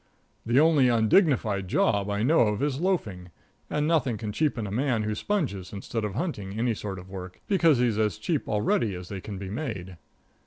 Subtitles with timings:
[0.47, 3.29] The only undignified job I know of is loafing,
[3.69, 7.39] and nothing can cheapen a man who sponges instead of hunting any sort of work,
[7.47, 9.97] because he's as cheap already as they can be made.